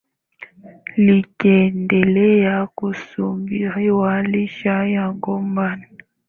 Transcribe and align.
likiendelea 0.97 2.67
kusubiriwa 2.67 4.21
licha 4.23 4.85
ya 4.87 5.11
mgombea 5.13 5.77
mmoja 5.77 6.03